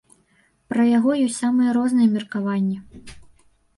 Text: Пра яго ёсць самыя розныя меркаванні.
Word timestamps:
Пра 0.73 0.85
яго 0.97 1.11
ёсць 1.27 1.37
самыя 1.43 1.75
розныя 1.79 2.09
меркаванні. 2.17 2.77